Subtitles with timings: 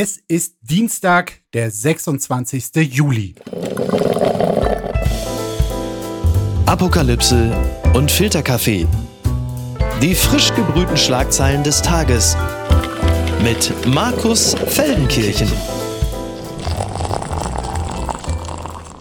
[0.00, 2.76] Es ist Dienstag, der 26.
[2.94, 3.34] Juli.
[6.66, 7.52] Apokalypse
[7.94, 8.86] und Filterkaffee.
[10.00, 12.36] Die frisch gebrühten Schlagzeilen des Tages
[13.42, 15.50] mit Markus Feldenkirchen.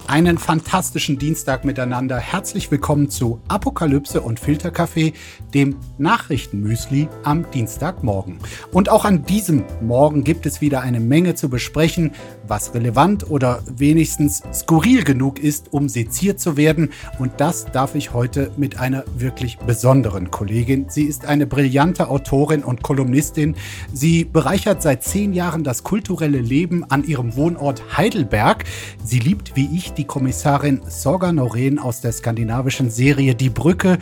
[0.09, 2.17] Einen fantastischen Dienstag miteinander.
[2.17, 5.11] Herzlich willkommen zu Apokalypse und Filterkaffee,
[5.53, 8.39] dem Nachrichtenmüsli am Dienstagmorgen.
[8.71, 12.11] Und auch an diesem Morgen gibt es wieder eine Menge zu besprechen,
[12.47, 16.91] was relevant oder wenigstens skurril genug ist, um seziert zu werden.
[17.19, 20.85] Und das darf ich heute mit einer wirklich besonderen Kollegin.
[20.87, 23.57] Sie ist eine brillante Autorin und Kolumnistin.
[23.91, 28.63] Sie bereichert seit zehn Jahren das kulturelle Leben an ihrem Wohnort Heidelberg.
[29.03, 33.97] Sie liebt, wie ich, die Kommissarin Sorga Noreen aus der skandinavischen Serie Die Brücke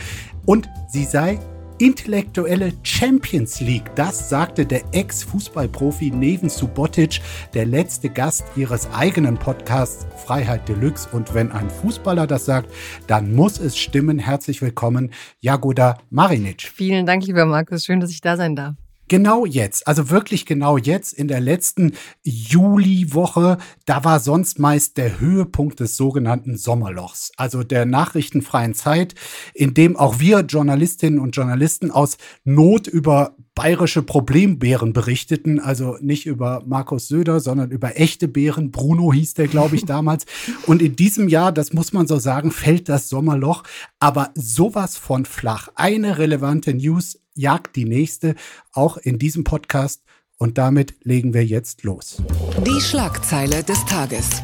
[0.45, 1.40] und sie sei
[1.77, 3.94] intellektuelle Champions League.
[3.95, 7.21] Das sagte der Ex-Fußballprofi Neven Subotic,
[7.54, 11.10] der letzte Gast ihres eigenen Podcasts Freiheit Deluxe.
[11.12, 12.70] Und wenn ein Fußballer das sagt,
[13.07, 14.20] dann muss es stimmen.
[14.20, 16.62] Herzlich willkommen, Jagoda Marinic.
[16.62, 17.85] Vielen Dank, lieber Markus.
[17.85, 18.76] Schön, dass ich da sein darf.
[19.07, 25.20] Genau jetzt, also wirklich genau jetzt in der letzten Juliwoche, da war sonst meist der
[25.20, 29.13] Höhepunkt des sogenannten Sommerlochs, also der nachrichtenfreien Zeit,
[29.53, 36.25] in dem auch wir Journalistinnen und Journalisten aus Not über bayerische Problembären berichteten, also nicht
[36.25, 38.69] über Markus Söder, sondern über echte Bären.
[38.69, 40.25] Bruno hieß der, glaube ich, damals.
[40.67, 43.63] Und in diesem Jahr, das muss man so sagen, fällt das Sommerloch,
[43.99, 45.69] aber sowas von flach.
[45.75, 48.35] Eine relevante News jagt die nächste,
[48.71, 50.01] auch in diesem Podcast.
[50.37, 52.21] Und damit legen wir jetzt los.
[52.65, 54.41] Die Schlagzeile des Tages.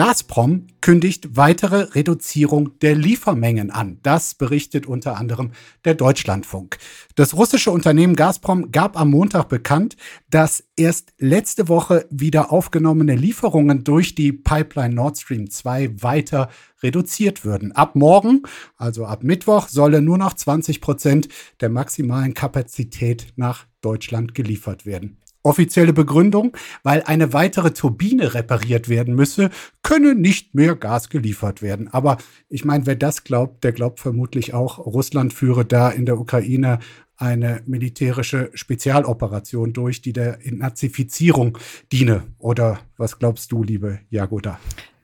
[0.00, 3.98] Gazprom kündigt weitere Reduzierung der Liefermengen an.
[4.02, 5.50] Das berichtet unter anderem
[5.84, 6.78] der Deutschlandfunk.
[7.16, 9.98] Das russische Unternehmen Gazprom gab am Montag bekannt,
[10.30, 16.48] dass erst letzte Woche wieder aufgenommene Lieferungen durch die Pipeline Nord Stream 2 weiter
[16.82, 17.72] reduziert würden.
[17.72, 18.44] Ab morgen,
[18.78, 21.28] also ab Mittwoch, solle nur noch 20 Prozent
[21.60, 25.18] der maximalen Kapazität nach Deutschland geliefert werden.
[25.42, 29.50] Offizielle Begründung, weil eine weitere Turbine repariert werden müsse,
[29.82, 31.88] könne nicht mehr Gas geliefert werden.
[31.88, 32.18] Aber
[32.48, 36.78] ich meine, wer das glaubt, der glaubt vermutlich auch, Russland führe da in der Ukraine
[37.16, 41.58] eine militärische Spezialoperation durch, die der Nazifizierung
[41.92, 42.22] diene.
[42.38, 44.58] Oder was glaubst du, liebe Jagoda?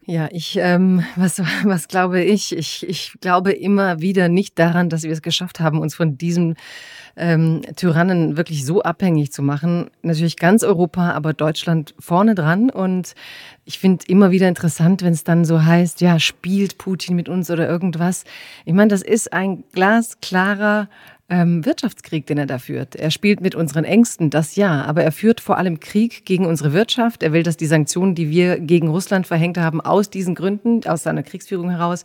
[0.09, 2.56] Ja, ich, ähm, was, was glaube ich?
[2.56, 2.89] ich?
[2.89, 6.55] Ich glaube immer wieder nicht daran, dass wir es geschafft haben, uns von diesem
[7.17, 9.91] ähm, Tyrannen wirklich so abhängig zu machen.
[10.03, 12.71] Natürlich ganz Europa, aber Deutschland vorne dran.
[12.71, 13.15] Und
[13.65, 17.50] ich finde immer wieder interessant, wenn es dann so heißt, ja, spielt Putin mit uns
[17.50, 18.23] oder irgendwas.
[18.65, 20.88] Ich meine, das ist ein glasklarer
[21.28, 22.94] ähm, Wirtschaftskrieg, den er da führt.
[22.94, 26.72] Er spielt mit unseren Ängsten, das ja, aber er führt vor allem Krieg gegen unsere
[26.72, 27.25] Wirtschaft.
[27.25, 31.03] Er will, dass die Sanktionen, die wir gegen Russland verhängt haben, aus diesen Gründen, aus
[31.03, 32.04] seiner Kriegsführung heraus,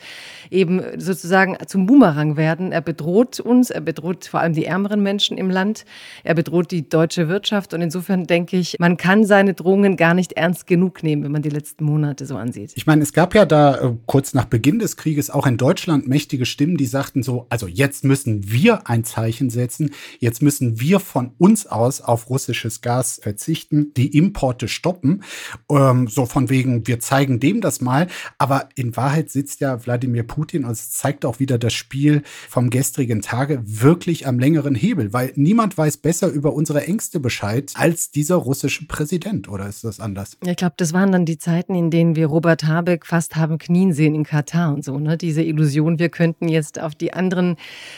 [0.49, 2.71] eben sozusagen zum Boomerang werden.
[2.71, 5.85] Er bedroht uns, er bedroht vor allem die ärmeren Menschen im Land,
[6.23, 10.33] er bedroht die deutsche Wirtschaft und insofern denke ich, man kann seine Drohungen gar nicht
[10.33, 12.71] ernst genug nehmen, wenn man die letzten Monate so ansieht.
[12.75, 16.07] Ich meine, es gab ja da äh, kurz nach Beginn des Krieges auch in Deutschland
[16.07, 19.91] mächtige Stimmen, die sagten so, also jetzt müssen wir ein Zeichen setzen.
[20.19, 25.23] Jetzt müssen wir von uns aus auf russisches Gas verzichten, die Importe stoppen.
[25.69, 28.07] Ähm, so von wegen, wir zeigen dem das mal.
[28.37, 32.69] Aber in Wahrheit sitzt ja Wladimir Putin und es zeigt auch wieder das Spiel vom
[32.69, 38.11] gestrigen Tage wirklich am längeren Hebel, weil niemand weiß besser über unsere Ängste Bescheid als
[38.11, 39.49] dieser russische Präsident.
[39.49, 40.37] Oder ist das anders?
[40.45, 43.93] Ich glaube, das waren dann die Zeiten, in denen wir Robert Habeck fast haben knien
[43.93, 44.97] sehen in Katar und so.
[44.97, 45.17] Ne?
[45.17, 47.57] Diese Illusion, wir könnten jetzt auf die anderen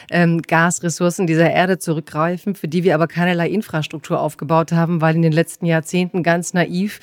[0.09, 5.16] ähm, Gasressourcen Ressourcen dieser Erde zurückgreifen, für die wir aber keinerlei Infrastruktur aufgebaut haben, weil
[5.16, 7.02] in den letzten Jahrzehnten ganz naiv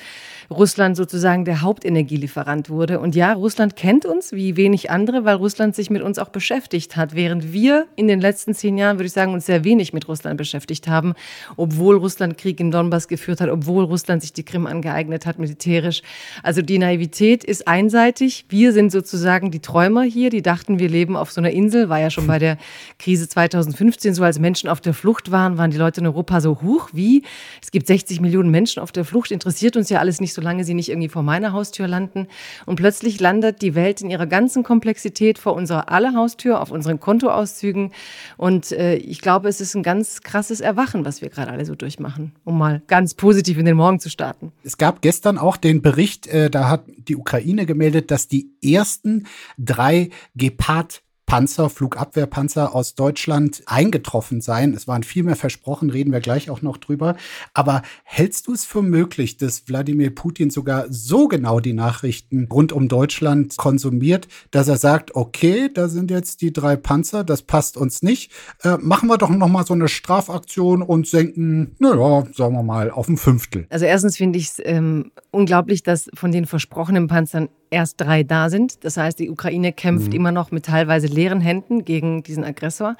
[0.49, 2.99] Russland sozusagen der Hauptenergielieferant wurde.
[2.99, 6.97] Und ja, Russland kennt uns wie wenig andere, weil Russland sich mit uns auch beschäftigt
[6.97, 10.07] hat, während wir in den letzten zehn Jahren, würde ich sagen, uns sehr wenig mit
[10.07, 11.13] Russland beschäftigt haben,
[11.55, 16.01] obwohl Russland Krieg im Donbass geführt hat, obwohl Russland sich die Krim angeeignet hat militärisch.
[16.41, 18.45] Also die Naivität ist einseitig.
[18.49, 21.99] Wir sind sozusagen die Träumer hier, die dachten, wir leben auf so einer Insel, war
[21.99, 22.57] ja schon bei der
[22.97, 26.61] Krise 2015 so, als Menschen auf der Flucht waren, waren die Leute in Europa so
[26.61, 27.23] hoch wie,
[27.61, 30.63] es gibt 60 Millionen Menschen auf der Flucht, interessiert uns ja alles nicht so solange
[30.63, 32.27] sie nicht irgendwie vor meiner Haustür landen.
[32.65, 36.99] Und plötzlich landet die Welt in ihrer ganzen Komplexität vor unserer aller Haustür, auf unseren
[36.99, 37.91] Kontoauszügen.
[38.37, 41.75] Und äh, ich glaube, es ist ein ganz krasses Erwachen, was wir gerade alle so
[41.75, 44.51] durchmachen, um mal ganz positiv in den Morgen zu starten.
[44.63, 49.27] Es gab gestern auch den Bericht, äh, da hat die Ukraine gemeldet, dass die ersten
[49.59, 54.73] drei Gepard Panzer, Flugabwehrpanzer aus Deutschland eingetroffen sein.
[54.73, 57.15] Es waren viel mehr versprochen, reden wir gleich auch noch drüber.
[57.53, 62.73] Aber hältst du es für möglich, dass Wladimir Putin sogar so genau die Nachrichten rund
[62.73, 67.77] um Deutschland konsumiert, dass er sagt, okay, da sind jetzt die drei Panzer, das passt
[67.77, 68.33] uns nicht.
[68.63, 72.91] Äh, machen wir doch noch mal so eine Strafaktion und senken, naja, sagen wir mal,
[72.91, 73.67] auf ein Fünftel.
[73.69, 78.49] Also erstens finde ich es ähm, unglaublich, dass von den versprochenen Panzern erst drei da
[78.49, 78.83] sind.
[78.83, 80.13] Das heißt, die Ukraine kämpft mhm.
[80.13, 82.95] immer noch mit teilweise leeren Händen gegen diesen Aggressor.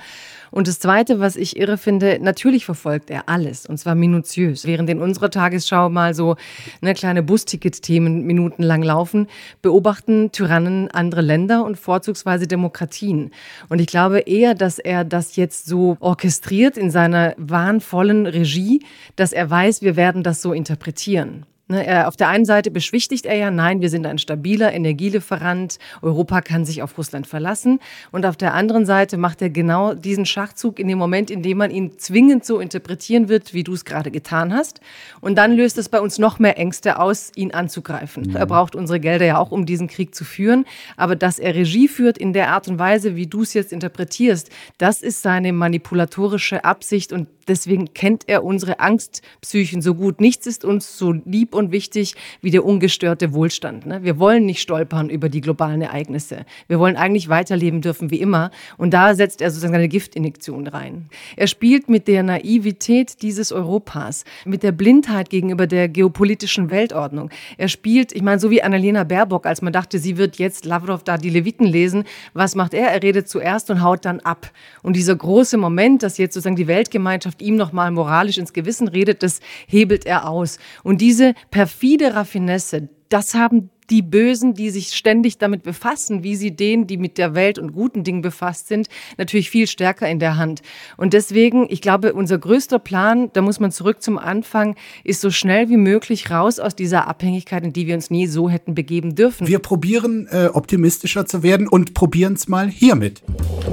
[0.49, 4.65] Und das Zweite, was ich irre finde, natürlich verfolgt er alles und zwar minutiös.
[4.65, 6.35] Während in unserer Tagesschau mal so
[6.81, 9.27] eine kleine Busticket-Themen minutenlang laufen,
[9.61, 13.31] beobachten Tyrannen andere Länder und vorzugsweise Demokratien.
[13.69, 18.83] Und ich glaube eher, dass er das jetzt so orchestriert in seiner wahnvollen Regie,
[19.17, 21.45] dass er weiß, wir werden das so interpretieren.
[21.71, 26.41] Ne, auf der einen Seite beschwichtigt er ja, nein, wir sind ein stabiler Energielieferant, Europa
[26.41, 27.79] kann sich auf Russland verlassen.
[28.11, 31.57] Und auf der anderen Seite macht er genau diesen Schachzug in dem Moment, in dem
[31.57, 34.81] man ihn zwingend so interpretieren wird, wie du es gerade getan hast.
[35.21, 38.23] Und dann löst es bei uns noch mehr Ängste aus, ihn anzugreifen.
[38.27, 38.35] Mhm.
[38.35, 40.65] Er braucht unsere Gelder ja auch, um diesen Krieg zu führen.
[40.97, 44.49] Aber dass er Regie führt in der Art und Weise, wie du es jetzt interpretierst,
[44.77, 50.21] das ist seine manipulatorische Absicht und deswegen kennt er unsere Angstpsychen so gut.
[50.21, 53.85] Nichts ist uns so lieb und wichtig wie der ungestörte Wohlstand.
[53.85, 54.01] Ne?
[54.01, 56.45] Wir wollen nicht stolpern über die globalen Ereignisse.
[56.67, 58.49] Wir wollen eigentlich weiterleben dürfen wie immer.
[58.77, 61.09] Und da setzt er sozusagen eine Giftinjektion rein.
[61.35, 67.29] Er spielt mit der Naivität dieses Europas, mit der Blindheit gegenüber der geopolitischen Weltordnung.
[67.57, 71.03] Er spielt, ich meine, so wie Annalena Baerbock, als man dachte, sie wird jetzt Lavrov
[71.03, 72.05] da die Leviten lesen.
[72.33, 72.87] Was macht er?
[72.87, 74.49] Er redet zuerst und haut dann ab.
[74.81, 79.23] Und dieser große Moment, dass jetzt sozusagen die Weltgemeinschaft ihm nochmal moralisch ins Gewissen redet,
[79.23, 80.57] das hebelt er aus.
[80.83, 86.55] Und diese perfide Raffinesse, das haben die Bösen, die sich ständig damit befassen, wie sie
[86.55, 90.37] denen, die mit der Welt und guten Dingen befasst sind, natürlich viel stärker in der
[90.37, 90.61] Hand.
[90.97, 95.29] Und deswegen, ich glaube, unser größter Plan, da muss man zurück zum Anfang, ist so
[95.29, 99.15] schnell wie möglich raus aus dieser Abhängigkeit, in die wir uns nie so hätten begeben
[99.15, 99.45] dürfen.
[99.45, 103.21] Wir probieren äh, optimistischer zu werden und probieren es mal hiermit.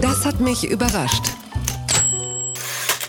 [0.00, 1.32] Das hat mich überrascht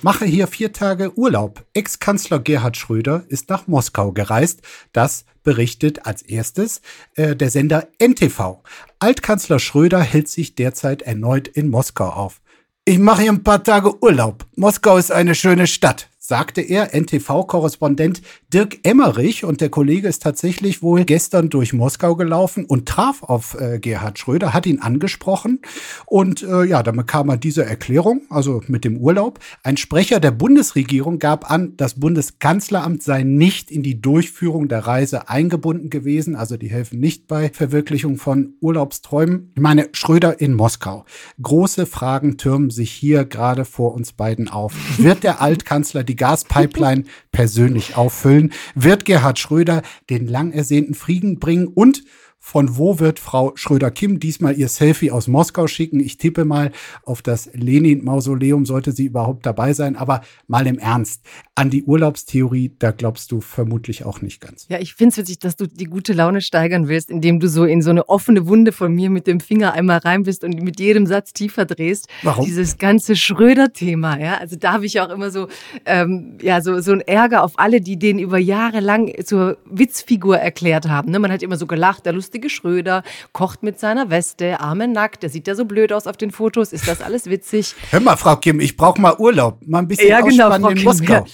[0.03, 1.65] mache hier vier Tage Urlaub.
[1.73, 4.61] Ex-Kanzler Gerhard Schröder ist nach Moskau gereist.
[4.93, 6.81] Das berichtet als erstes
[7.15, 8.61] äh, der Sender NTV.
[8.99, 12.41] Altkanzler Schröder hält sich derzeit erneut in Moskau auf.
[12.85, 14.45] Ich mache hier ein paar Tage Urlaub.
[14.55, 18.21] Moskau ist eine schöne Stadt, sagte er, NTV-Korrespondent
[18.53, 19.43] Dirk Emmerich.
[19.43, 24.19] Und der Kollege ist tatsächlich wohl gestern durch Moskau gelaufen und traf auf äh, Gerhard
[24.19, 25.59] Schröder, hat ihn angesprochen.
[26.05, 29.39] Und äh, ja, dann bekam er diese Erklärung, also mit dem Urlaub.
[29.63, 35.29] Ein Sprecher der Bundesregierung gab an, das Bundeskanzleramt sei nicht in die Durchführung der Reise
[35.29, 36.35] eingebunden gewesen.
[36.35, 39.51] Also die helfen nicht bei Verwirklichung von Urlaubsträumen.
[39.55, 41.05] Ich meine, Schröder in Moskau.
[41.41, 44.75] Große Fragen türmen sich hier gerade vor uns beiden auf.
[44.99, 48.53] Wird der Altkanzler die Gaspipeline persönlich auffüllen?
[48.75, 49.81] Wird Gerhard Schröder
[50.11, 51.65] den lang ersehnten Frieden bringen?
[51.67, 52.03] Und
[52.41, 55.99] von wo wird Frau Schröder-Kim diesmal ihr Selfie aus Moskau schicken?
[55.99, 56.71] Ich tippe mal
[57.03, 59.95] auf das Lenin-Mausoleum, sollte sie überhaupt dabei sein.
[59.95, 61.21] Aber mal im Ernst,
[61.59, 64.65] an die Urlaubstheorie, da glaubst du vermutlich auch nicht ganz.
[64.69, 67.65] Ja, ich finde es witzig, dass du die gute Laune steigern willst, indem du so
[67.65, 70.79] in so eine offene Wunde von mir mit dem Finger einmal rein bist und mit
[70.79, 72.07] jedem Satz tiefer drehst.
[72.23, 72.45] Warum?
[72.45, 74.37] Dieses ganze Schröder-Thema, ja.
[74.37, 75.49] Also da habe ich auch immer so,
[75.85, 80.37] ähm, ja, so, so ein Ärger auf alle, die den über Jahre lang zur Witzfigur
[80.37, 81.11] erklärt haben.
[81.11, 81.19] Ne?
[81.19, 83.03] Man hat immer so gelacht, der lustige Schröder
[83.33, 86.71] kocht mit seiner Weste, Arme nackt, der sieht ja so blöd aus auf den Fotos.
[86.71, 87.75] Ist das alles witzig?
[87.89, 90.75] Hör mal, Frau Kim, ich brauche mal Urlaub, mal ein bisschen ja, genau, Frau in
[90.75, 91.13] Kim, Moskau.
[91.13, 91.25] Ja.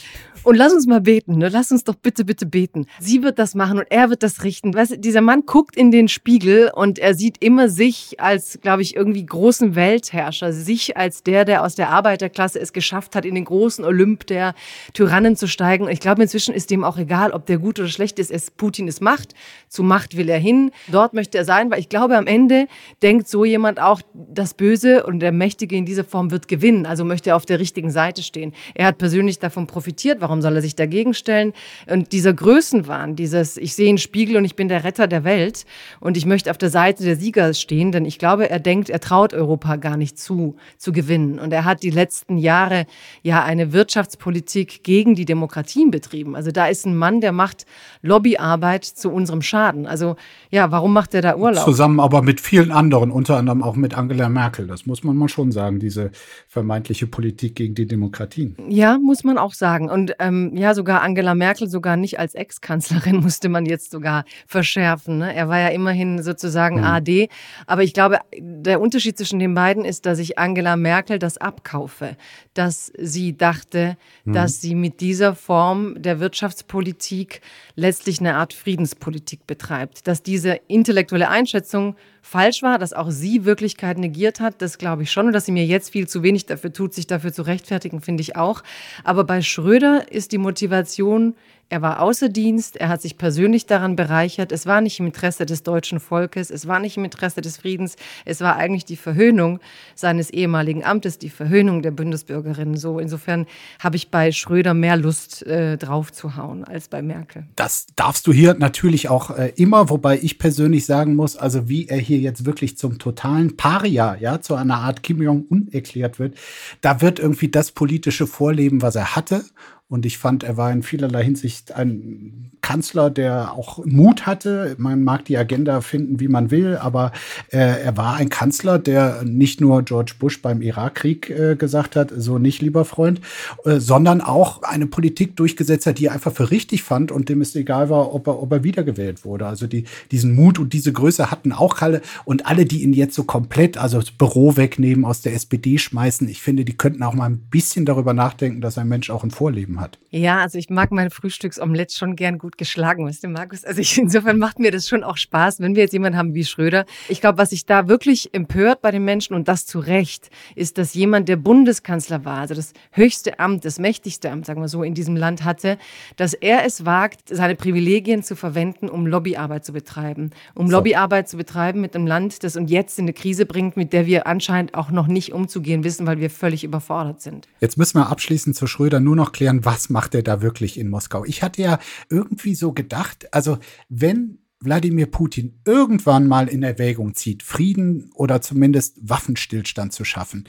[0.45, 1.49] Und lass uns mal beten, ne?
[1.49, 2.85] Lass uns doch bitte, bitte beten.
[2.99, 4.75] Sie wird das machen und er wird das richten.
[4.75, 8.83] Weißt du, dieser Mann guckt in den Spiegel und er sieht immer sich als, glaube
[8.83, 13.33] ich, irgendwie großen Weltherrscher, sich als der, der aus der Arbeiterklasse es geschafft hat, in
[13.33, 14.53] den großen Olymp der
[14.93, 15.89] Tyrannen zu steigen.
[15.89, 18.29] Ich glaube, inzwischen ist dem auch egal, ob der gut oder schlecht ist.
[18.29, 19.33] Es, Putin ist Macht.
[19.67, 20.69] Zu Macht will er hin.
[20.91, 22.67] Dort möchte er sein, weil ich glaube, am Ende
[23.01, 26.85] denkt so jemand auch, das Böse und der Mächtige in dieser Form wird gewinnen.
[26.85, 28.53] Also möchte er auf der richtigen Seite stehen.
[28.75, 30.21] Er hat persönlich davon profitiert.
[30.21, 31.53] Warum Warum soll er sich dagegen stellen?
[31.87, 35.63] Und dieser Größenwahn, dieses, ich sehe einen Spiegel und ich bin der Retter der Welt
[36.01, 38.99] und ich möchte auf der Seite der Sieger stehen, denn ich glaube, er denkt, er
[38.99, 41.39] traut Europa gar nicht zu, zu gewinnen.
[41.39, 42.85] Und er hat die letzten Jahre
[43.23, 46.35] ja eine Wirtschaftspolitik gegen die Demokratien betrieben.
[46.35, 47.65] Also da ist ein Mann, der macht
[48.01, 49.87] Lobbyarbeit zu unserem Schaden.
[49.87, 50.17] Also
[50.51, 51.63] ja, warum macht er da Urlaub?
[51.63, 54.67] Zusammen aber mit vielen anderen, unter anderem auch mit Angela Merkel.
[54.67, 56.11] Das muss man mal schon sagen, diese
[56.49, 58.57] vermeintliche Politik gegen die Demokratien.
[58.67, 59.89] Ja, muss man auch sagen.
[59.89, 65.20] Und ähm, ja sogar Angela Merkel sogar nicht als Ex-Kanzlerin musste man jetzt sogar verschärfen.
[65.20, 65.36] Ne?
[65.36, 66.84] Er war ja immerhin sozusagen mhm.
[66.84, 67.29] AD.
[67.67, 72.17] Aber ich glaube, der Unterschied zwischen den beiden ist, dass ich Angela Merkel das abkaufe,
[72.53, 74.34] dass sie dachte, mhm.
[74.34, 77.41] dass sie mit dieser Form der Wirtschaftspolitik
[77.75, 84.00] letztlich eine Art Friedenspolitik betreibt, dass diese intellektuelle Einschätzung falsch war, dass auch sie Wirklichkeit
[84.00, 85.27] negiert hat, das glaube ich schon.
[85.27, 88.22] Und dass sie mir jetzt viel zu wenig dafür tut, sich dafür zu rechtfertigen, finde
[88.22, 88.63] ich auch.
[89.03, 91.36] Aber bei Schröder ist die Motivation
[91.69, 94.51] er war außer Dienst, er hat sich persönlich daran bereichert.
[94.51, 97.95] Es war nicht im Interesse des deutschen Volkes, es war nicht im Interesse des Friedens,
[98.24, 99.60] es war eigentlich die Verhöhnung
[99.95, 102.77] seines ehemaligen Amtes, die Verhöhnung der Bundesbürgerinnen.
[102.77, 103.48] So insofern
[103.79, 107.45] habe ich bei Schröder mehr Lust äh, drauf zu hauen als bei Merkel.
[107.55, 111.88] Das darfst du hier natürlich auch äh, immer, wobei ich persönlich sagen muss, also wie
[111.88, 116.36] er hier jetzt wirklich zum totalen Paria, ja, zu einer Art Kim Jong-un erklärt wird,
[116.81, 119.43] da wird irgendwie das politische Vorleben, was er hatte
[119.87, 124.73] und ich fand, er war in vielerlei Hinsicht ein Kanzler, der auch Mut hatte.
[124.79, 127.11] Man mag die Agenda finden, wie man will, aber
[127.51, 132.11] äh, er war ein Kanzler, der nicht nur George Bush beim Irakkrieg äh, gesagt hat,
[132.17, 133.21] so nicht, lieber Freund,
[133.65, 137.41] äh, sondern auch eine Politik durchgesetzt hat, die er einfach für richtig fand und dem
[137.41, 139.45] es egal war, ob er, ob er wiedergewählt wurde.
[139.45, 143.13] Also die, diesen Mut und diese Größe hatten auch alle und alle, die ihn jetzt
[143.13, 147.13] so komplett, also das Büro wegnehmen, aus der SPD schmeißen, ich finde, die könnten auch
[147.13, 150.00] mal ein bisschen darüber nachdenken, dass ein Mensch auch ein Vorleben hat.
[150.12, 153.65] Ja, also ich mag mein Frühstücksomelett schon gern gut geschlagen, weißt du, Markus?
[153.65, 156.46] Also ich, insofern macht mir das schon auch Spaß, wenn wir jetzt jemanden haben wie
[156.46, 156.86] Schröder.
[157.10, 160.77] Ich glaube, was sich da wirklich empört bei den Menschen und das zu Recht, ist,
[160.77, 164.84] dass jemand, der Bundeskanzler war, also das höchste Amt, das mächtigste Amt, sagen wir so,
[164.84, 165.77] in diesem Land hatte,
[166.15, 170.32] dass er es wagt, seine Privilegien zu verwenden, um Lobbyarbeit zu betreiben.
[170.53, 170.77] Um so.
[170.77, 174.05] Lobbyarbeit zu betreiben mit einem Land, das uns jetzt in eine Krise bringt, mit der
[174.05, 177.48] wir anscheinend auch noch nicht umzugehen wissen, weil wir völlig überfordert sind.
[177.60, 180.89] Jetzt müssen wir abschließend zu Schröder nur noch klären, was macht er da wirklich in
[180.89, 181.25] Moskau?
[181.25, 181.79] Ich hatte ja
[182.10, 183.57] irgendwie so gedacht, also
[183.89, 190.45] wenn Wladimir Putin irgendwann mal in Erwägung zieht, Frieden oder zumindest Waffenstillstand zu schaffen,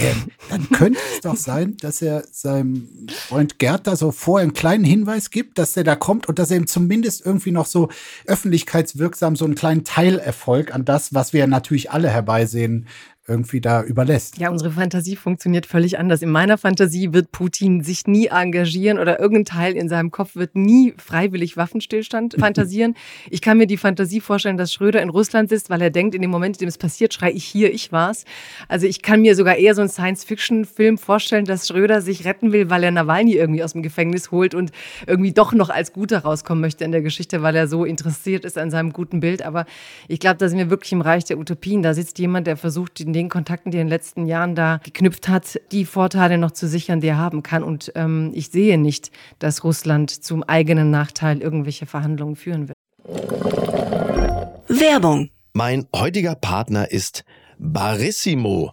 [0.00, 0.14] äh,
[0.48, 4.84] dann könnte es doch sein, dass er seinem Freund Gerd da so vorher einen kleinen
[4.84, 7.88] Hinweis gibt, dass er da kommt und dass er ihm zumindest irgendwie noch so
[8.26, 12.86] öffentlichkeitswirksam so einen kleinen Teilerfolg an das, was wir natürlich alle herbeisehen
[13.28, 14.38] irgendwie da überlässt.
[14.38, 16.22] Ja, unsere Fantasie funktioniert völlig anders.
[16.22, 20.56] In meiner Fantasie wird Putin sich nie engagieren oder irgendein Teil in seinem Kopf wird
[20.56, 22.94] nie freiwillig Waffenstillstand fantasieren.
[23.30, 26.22] Ich kann mir die Fantasie vorstellen, dass Schröder in Russland sitzt, weil er denkt, in
[26.22, 28.24] dem Moment, in dem es passiert, schrei ich hier, ich war's.
[28.68, 32.70] Also ich kann mir sogar eher so einen Science-Fiction-Film vorstellen, dass Schröder sich retten will,
[32.70, 34.72] weil er Nawalny irgendwie aus dem Gefängnis holt und
[35.06, 38.56] irgendwie doch noch als Guter rauskommen möchte in der Geschichte, weil er so interessiert ist
[38.58, 39.42] an seinem guten Bild.
[39.42, 39.66] Aber
[40.08, 41.82] ich glaube, da sind wir wirklich im Reich der Utopien.
[41.82, 44.80] Da sitzt jemand, der versucht, den den Kontakten, die er in den letzten Jahren da
[44.82, 47.62] geknüpft hat, die Vorteile noch zu sichern, die er haben kann.
[47.62, 52.76] Und ähm, ich sehe nicht, dass Russland zum eigenen Nachteil irgendwelche Verhandlungen führen wird.
[54.68, 55.30] Werbung.
[55.52, 57.24] Mein heutiger Partner ist
[57.58, 58.72] Barissimo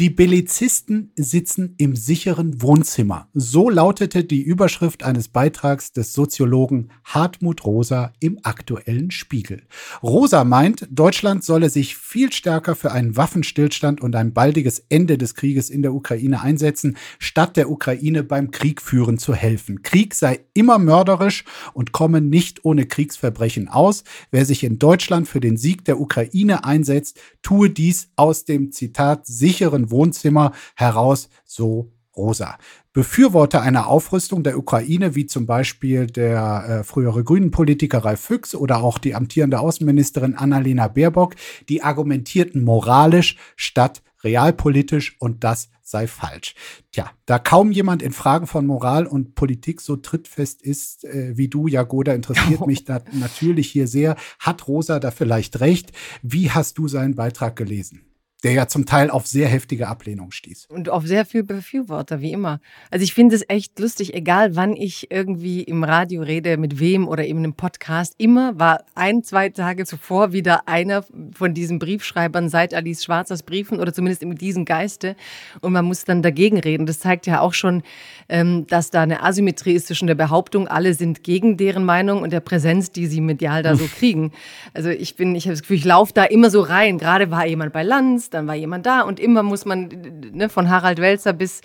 [0.00, 3.26] Die Bellizisten sitzen im sicheren Wohnzimmer.
[3.34, 9.62] So lautete die Überschrift eines Beitrags des Soziologen Hartmut Rosa im aktuellen Spiegel.
[10.00, 15.34] Rosa meint, Deutschland solle sich viel stärker für einen Waffenstillstand und ein baldiges Ende des
[15.34, 19.82] Krieges in der Ukraine einsetzen, statt der Ukraine beim Krieg führen zu helfen.
[19.82, 21.42] Krieg sei immer mörderisch
[21.74, 24.04] und komme nicht ohne Kriegsverbrechen aus.
[24.30, 29.26] Wer sich in Deutschland für den Sieg der Ukraine einsetzt, tue dies aus dem Zitat
[29.26, 32.58] sicheren Wohnzimmer heraus so rosa.
[32.92, 38.82] Befürworter einer Aufrüstung der Ukraine, wie zum Beispiel der äh, frühere Grünen-Politiker Ralf Füchs oder
[38.82, 41.36] auch die amtierende Außenministerin Annalena Baerbock,
[41.68, 46.54] die argumentierten moralisch statt realpolitisch und das sei falsch.
[46.92, 51.48] Tja, da kaum jemand in Fragen von Moral und Politik so trittfest ist äh, wie
[51.48, 54.16] du, Jagoda, interessiert mich da natürlich hier sehr.
[54.40, 55.92] Hat Rosa da vielleicht recht?
[56.22, 58.02] Wie hast du seinen Beitrag gelesen?
[58.44, 60.66] Der ja zum Teil auf sehr heftige Ablehnung stieß.
[60.68, 62.60] Und auf sehr viel Befürworter, wie immer.
[62.90, 67.08] Also ich finde es echt lustig, egal wann ich irgendwie im Radio rede, mit wem
[67.08, 71.04] oder eben im Podcast, immer war ein, zwei Tage zuvor wieder einer
[71.34, 75.16] von diesen Briefschreibern seit Alice Schwarzers Briefen oder zumindest in diesem Geiste
[75.60, 76.86] und man muss dann dagegen reden.
[76.86, 77.82] Das zeigt ja auch schon,
[78.28, 82.32] ähm, dass da eine Asymmetrie ist zwischen der Behauptung, alle sind gegen deren Meinung und
[82.32, 84.32] der Präsenz, die sie medial da so kriegen.
[84.74, 86.98] Also ich bin, ich habe das Gefühl, ich laufe da immer so rein.
[86.98, 89.88] Gerade war jemand bei Lanz, dann war jemand da und immer muss man
[90.32, 91.60] ne, von Harald Welzer bis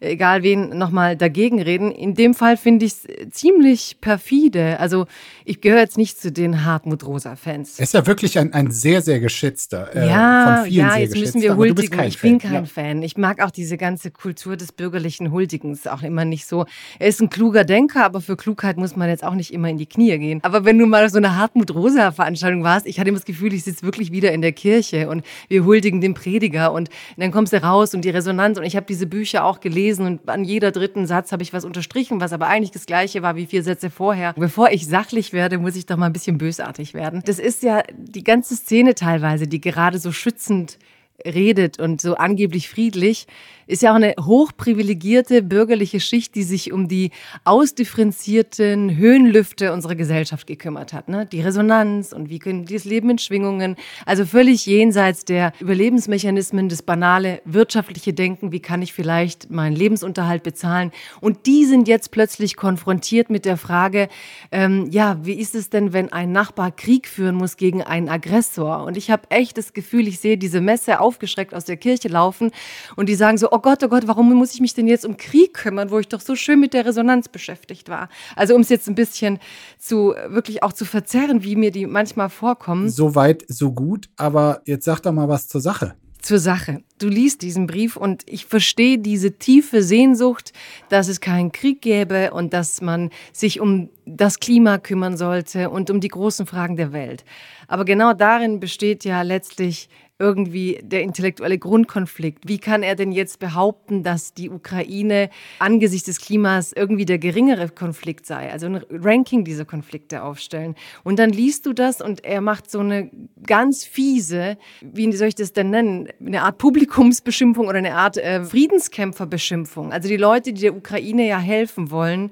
[0.00, 1.90] egal wen, nochmal dagegen reden.
[1.90, 4.78] In dem Fall finde ich es ziemlich perfide.
[4.80, 5.06] Also
[5.44, 7.78] ich gehöre jetzt nicht zu den Hartmut-Rosa-Fans.
[7.78, 9.94] Er ist ja wirklich ein, ein sehr, sehr geschätzter.
[9.94, 12.00] Äh, ja, von vielen ja, jetzt müssen wir huldigen.
[12.04, 12.64] Ich bin kein ja.
[12.64, 13.02] Fan.
[13.02, 16.66] Ich mag auch diese ganze Kultur des bürgerlichen Huldigens auch immer nicht so.
[16.98, 19.78] Er ist ein kluger Denker, aber für Klugheit muss man jetzt auch nicht immer in
[19.78, 20.40] die Knie gehen.
[20.42, 23.64] Aber wenn du mal auf so eine Hartmut-Rosa-Veranstaltung warst, ich hatte immer das Gefühl, ich
[23.64, 27.62] sitze wirklich wieder in der Kirche und wir huldigen den Prediger und dann kommst du
[27.62, 30.70] raus und die Resonanz und ich habe diese Bücher auch gelesen gelesen und an jeder
[30.70, 33.90] dritten Satz habe ich was unterstrichen, was aber eigentlich das gleiche war wie vier Sätze
[33.90, 34.32] vorher.
[34.34, 37.22] Bevor ich sachlich werde, muss ich doch mal ein bisschen bösartig werden.
[37.26, 40.78] Das ist ja die ganze Szene teilweise, die gerade so schützend
[41.24, 43.26] redet und so angeblich friedlich,
[43.66, 47.10] ist ja auch eine hochprivilegierte bürgerliche Schicht, die sich um die
[47.44, 51.08] ausdifferenzierten Höhenlüfte unserer Gesellschaft gekümmert hat.
[51.08, 51.26] Ne?
[51.26, 56.68] Die Resonanz und wie können die das Leben in Schwingungen, also völlig jenseits der Überlebensmechanismen,
[56.68, 60.92] das banale wirtschaftliche Denken, wie kann ich vielleicht meinen Lebensunterhalt bezahlen.
[61.20, 64.08] Und die sind jetzt plötzlich konfrontiert mit der Frage,
[64.52, 68.84] ähm, ja, wie ist es denn, wenn ein Nachbar Krieg führen muss gegen einen Aggressor?
[68.84, 72.50] Und ich habe echt das Gefühl, ich sehe diese Messe aufgeschreckt aus der Kirche laufen
[72.96, 75.16] und die sagen so, oh Gott, oh Gott, warum muss ich mich denn jetzt um
[75.16, 78.08] Krieg kümmern, wo ich doch so schön mit der Resonanz beschäftigt war?
[78.34, 79.38] Also um es jetzt ein bisschen
[79.78, 82.90] zu wirklich auch zu verzerren, wie mir die manchmal vorkommen.
[82.90, 86.82] So weit, so gut, aber jetzt sag doch mal was zur Sache zur Sache.
[86.98, 90.52] Du liest diesen Brief und ich verstehe diese tiefe Sehnsucht,
[90.88, 95.90] dass es keinen Krieg gäbe und dass man sich um das Klima kümmern sollte und
[95.90, 97.24] um die großen Fragen der Welt.
[97.68, 102.48] Aber genau darin besteht ja letztlich irgendwie der intellektuelle Grundkonflikt.
[102.48, 107.68] Wie kann er denn jetzt behaupten, dass die Ukraine angesichts des Klimas irgendwie der geringere
[107.68, 108.52] Konflikt sei?
[108.52, 110.76] Also ein Ranking dieser Konflikte aufstellen.
[111.02, 113.10] Und dann liest du das und er macht so eine
[113.44, 118.44] ganz fiese, wie soll ich das denn nennen, eine Art Publikumsbeschimpfung oder eine Art äh,
[118.44, 119.92] Friedenskämpferbeschimpfung.
[119.92, 122.30] Also die Leute, die der Ukraine ja helfen wollen,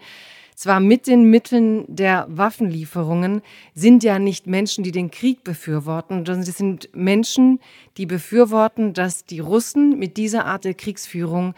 [0.62, 3.42] zwar mit den Mitteln der Waffenlieferungen,
[3.74, 7.58] sind ja nicht Menschen, die den Krieg befürworten, sondern es sind Menschen,
[7.96, 11.54] die befürworten, dass die Russen mit dieser Art der Kriegsführung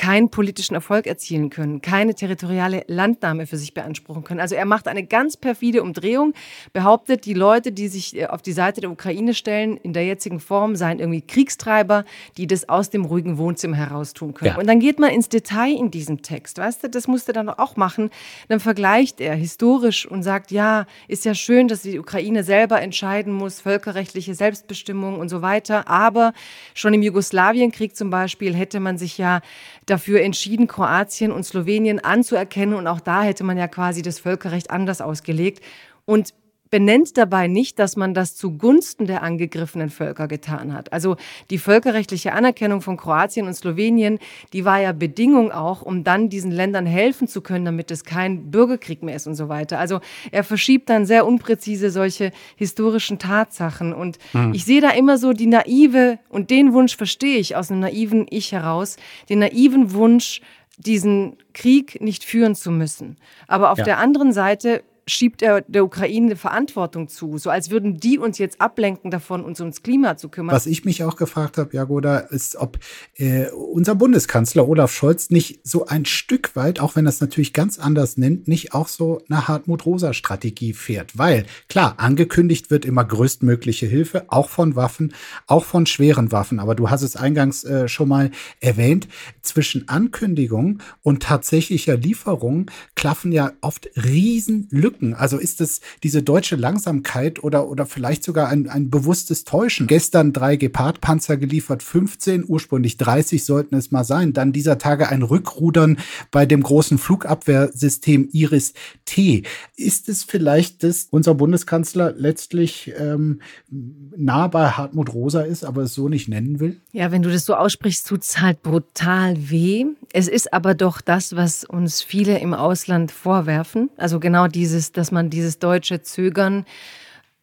[0.00, 4.40] keinen politischen Erfolg erzielen können, keine territoriale Landnahme für sich beanspruchen können.
[4.40, 6.32] Also er macht eine ganz perfide Umdrehung,
[6.72, 10.40] behauptet, die Leute, die sich äh, auf die Seite der Ukraine stellen, in der jetzigen
[10.40, 12.06] Form, seien irgendwie Kriegstreiber,
[12.38, 14.54] die das aus dem ruhigen Wohnzimmer heraus tun können.
[14.54, 14.58] Ja.
[14.58, 17.76] Und dann geht man ins Detail in diesem Text, weißt du, das musste dann auch
[17.76, 18.08] machen.
[18.48, 23.34] Dann vergleicht er historisch und sagt, ja, ist ja schön, dass die Ukraine selber entscheiden
[23.34, 25.88] muss, völkerrechtliche Selbstbestimmung und so weiter.
[25.88, 26.32] Aber
[26.72, 29.42] schon im Jugoslawienkrieg zum Beispiel hätte man sich ja
[29.90, 32.74] dafür entschieden, Kroatien und Slowenien anzuerkennen.
[32.74, 35.62] Und auch da hätte man ja quasi das Völkerrecht anders ausgelegt.
[36.04, 36.34] Und
[36.70, 40.92] benennt dabei nicht, dass man das zugunsten der angegriffenen Völker getan hat.
[40.92, 41.16] Also
[41.50, 44.18] die völkerrechtliche Anerkennung von Kroatien und Slowenien,
[44.52, 48.50] die war ja Bedingung auch, um dann diesen Ländern helfen zu können, damit es kein
[48.50, 49.78] Bürgerkrieg mehr ist und so weiter.
[49.78, 53.92] Also er verschiebt dann sehr unpräzise solche historischen Tatsachen.
[53.92, 54.54] Und mhm.
[54.54, 58.26] ich sehe da immer so die naive, und den Wunsch verstehe ich aus einem naiven
[58.30, 58.96] Ich heraus,
[59.28, 60.40] den naiven Wunsch,
[60.78, 63.16] diesen Krieg nicht führen zu müssen.
[63.46, 63.84] Aber auf ja.
[63.84, 68.60] der anderen Seite schiebt er der Ukraine Verantwortung zu, so als würden die uns jetzt
[68.60, 70.54] ablenken davon, uns ums Klima zu kümmern.
[70.54, 72.78] Was ich mich auch gefragt habe, Jagoda, ist, ob
[73.16, 77.78] äh, unser Bundeskanzler Olaf Scholz nicht so ein Stück weit, auch wenn es natürlich ganz
[77.78, 81.18] anders nennt, nicht auch so eine Hartmut-Rosa-Strategie fährt.
[81.18, 85.14] Weil, klar, angekündigt wird immer größtmögliche Hilfe, auch von Waffen,
[85.46, 86.60] auch von schweren Waffen.
[86.60, 89.08] Aber du hast es eingangs äh, schon mal erwähnt,
[89.42, 94.99] zwischen Ankündigung und tatsächlicher Lieferung klaffen ja oft Riesenlücken.
[95.14, 99.86] Also ist es diese deutsche Langsamkeit oder, oder vielleicht sogar ein, ein bewusstes Täuschen.
[99.86, 104.32] Gestern drei Gepard-Panzer geliefert, 15, ursprünglich 30 sollten es mal sein.
[104.32, 105.98] Dann dieser Tage ein Rückrudern
[106.30, 109.42] bei dem großen Flugabwehrsystem Iris-T.
[109.76, 115.94] Ist es vielleicht, dass unser Bundeskanzler letztlich ähm, nah bei Hartmut Rosa ist, aber es
[115.94, 116.80] so nicht nennen will?
[116.92, 119.86] Ja, wenn du das so aussprichst, tut es halt brutal weh.
[120.12, 123.90] Es ist aber doch das, was uns viele im Ausland vorwerfen.
[123.96, 126.64] Also genau dieses, dass man dieses deutsche Zögern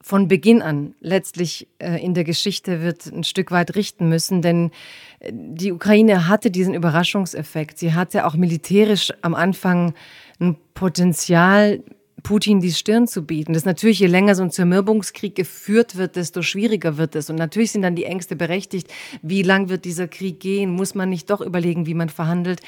[0.02, 4.72] von Beginn an letztlich äh, in der Geschichte wird ein Stück weit richten müssen, denn
[5.20, 7.78] äh, die Ukraine hatte diesen Überraschungseffekt.
[7.78, 9.94] Sie hatte auch militärisch am Anfang
[10.40, 11.84] ein Potenzial,
[12.24, 13.54] Putin die Stirn zu bieten.
[13.54, 17.30] Das natürlich, je länger so ein Zermürbungskrieg geführt wird, desto schwieriger wird es.
[17.30, 18.92] Und natürlich sind dann die Ängste berechtigt.
[19.22, 20.72] Wie lang wird dieser Krieg gehen?
[20.72, 22.62] Muss man nicht doch überlegen, wie man verhandelt?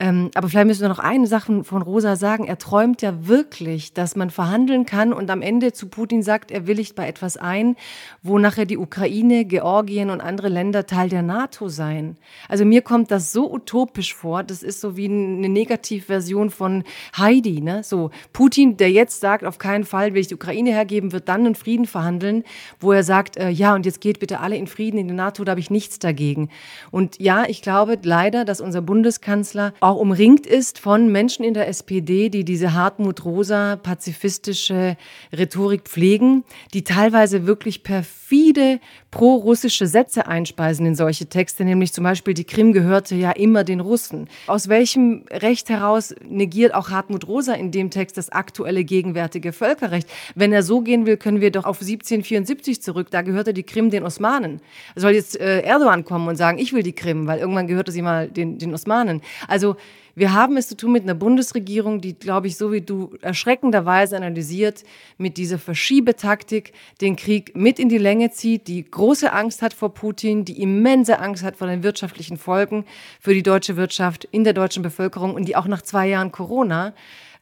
[0.00, 2.46] Ähm, aber vielleicht müssen wir noch eine Sache von Rosa sagen.
[2.46, 6.66] Er träumt ja wirklich, dass man verhandeln kann und am Ende zu Putin sagt, er
[6.66, 7.76] willigt bei etwas ein,
[8.22, 12.16] wo nachher die Ukraine, Georgien und andere Länder Teil der NATO seien.
[12.48, 14.42] Also mir kommt das so utopisch vor.
[14.42, 16.84] Das ist so wie eine Negativversion von
[17.18, 17.60] Heidi.
[17.60, 17.82] Ne?
[17.84, 21.44] So Putin, der jetzt sagt, auf keinen Fall will ich die Ukraine hergeben, wird dann
[21.44, 22.44] einen Frieden verhandeln,
[22.78, 25.44] wo er sagt, äh, ja und jetzt geht bitte alle in Frieden in die NATO,
[25.44, 26.48] da habe ich nichts dagegen.
[26.90, 31.68] Und ja, ich glaube leider, dass unser Bundeskanzler auch umringt ist von Menschen in der
[31.68, 34.96] SPD, die diese Hartmut-Rosa pazifistische
[35.32, 42.34] Rhetorik pflegen, die teilweise wirklich perfide pro-russische Sätze einspeisen in solche Texte, nämlich zum Beispiel
[42.34, 44.28] die Krim gehörte ja immer den Russen.
[44.46, 50.08] Aus welchem Recht heraus negiert auch Hartmut Rosa in dem Text das aktuelle gegenwärtige Völkerrecht?
[50.34, 53.08] Wenn er so gehen will, können wir doch auf 1774 zurück.
[53.10, 54.60] Da gehörte die Krim den Osmanen.
[54.94, 58.02] Soll jetzt äh, Erdogan kommen und sagen, ich will die Krim, weil irgendwann gehörte sie
[58.02, 59.22] mal den, den Osmanen.
[59.48, 59.76] Also
[60.20, 64.18] wir haben es zu tun mit einer Bundesregierung, die, glaube ich, so wie du erschreckenderweise
[64.18, 64.84] analysiert,
[65.16, 69.94] mit dieser Verschiebetaktik den Krieg mit in die Länge zieht, die große Angst hat vor
[69.94, 72.84] Putin, die immense Angst hat vor den wirtschaftlichen Folgen
[73.18, 76.92] für die deutsche Wirtschaft in der deutschen Bevölkerung und die auch nach zwei Jahren Corona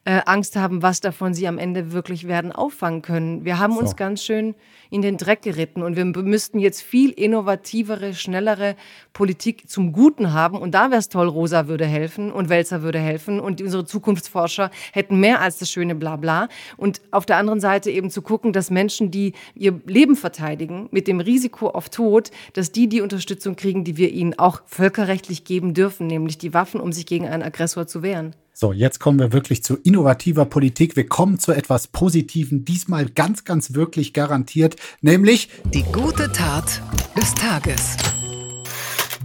[0.05, 3.45] äh, Angst haben, was davon sie am Ende wirklich werden auffangen können.
[3.45, 3.79] Wir haben so.
[3.81, 4.55] uns ganz schön
[4.89, 8.75] in den Dreck geritten und wir müssten jetzt viel innovativere, schnellere
[9.13, 12.97] Politik zum Guten haben und da wäre es toll, Rosa würde helfen und Welzer würde
[12.97, 17.91] helfen und unsere Zukunftsforscher hätten mehr als das schöne Blabla und auf der anderen Seite
[17.91, 22.71] eben zu gucken, dass Menschen, die ihr Leben verteidigen mit dem Risiko auf Tod, dass
[22.71, 26.93] die die Unterstützung kriegen, die wir ihnen auch völkerrechtlich geben dürfen, nämlich die Waffen, um
[26.93, 28.33] sich gegen einen Aggressor zu wehren.
[28.61, 30.97] So, jetzt kommen wir wirklich zu innovativer Politik.
[30.97, 36.81] Wir kommen zu etwas Positiven, diesmal ganz, ganz wirklich garantiert, nämlich die gute Tat
[37.15, 37.95] des Tages.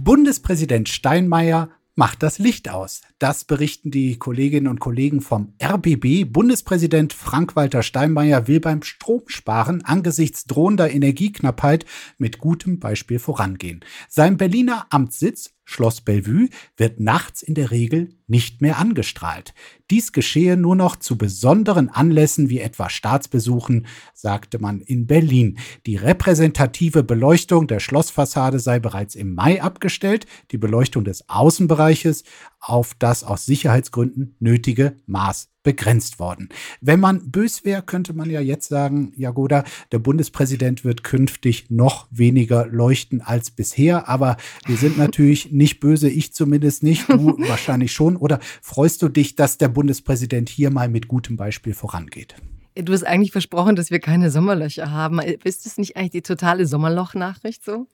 [0.01, 3.01] Bundespräsident Steinmeier macht das Licht aus.
[3.17, 6.25] Das berichten die Kolleginnen und Kollegen vom RBB.
[6.25, 11.85] Bundespräsident Frank-Walter Steinmeier will beim Stromsparen angesichts drohender Energieknappheit
[12.17, 13.85] mit gutem Beispiel vorangehen.
[14.09, 19.53] Sein Berliner Amtssitz Schloss Bellevue wird nachts in der Regel nicht mehr angestrahlt.
[19.89, 25.57] Dies geschehe nur noch zu besonderen Anlässen wie etwa Staatsbesuchen, sagte man in Berlin.
[25.87, 32.23] Die repräsentative Beleuchtung der Schlossfassade sei bereits im Mai abgestellt, die Beleuchtung des Außenbereiches
[32.59, 36.49] auf das aus Sicherheitsgründen nötige Maß begrenzt worden.
[36.81, 42.07] Wenn man bös wäre, könnte man ja jetzt sagen, Jagoda, der Bundespräsident wird künftig noch
[42.09, 47.91] weniger leuchten als bisher, aber wir sind natürlich nicht böse, ich zumindest nicht, du wahrscheinlich
[47.91, 48.15] schon.
[48.15, 52.33] Oder freust du dich, dass der Bundespräsident hier mal mit gutem Beispiel vorangeht?
[52.73, 55.19] Du hast eigentlich versprochen, dass wir keine Sommerlöcher haben.
[55.19, 57.85] Ist das nicht eigentlich die totale Sommerloch-Nachricht so?